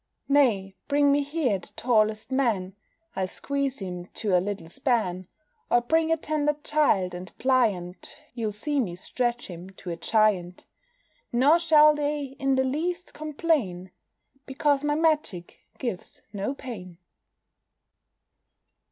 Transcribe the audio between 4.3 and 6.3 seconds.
a little span; Or bring a